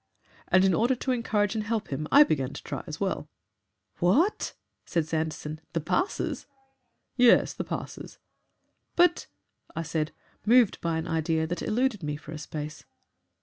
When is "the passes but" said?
7.53-9.27